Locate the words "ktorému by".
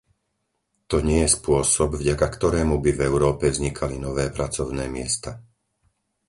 2.35-2.91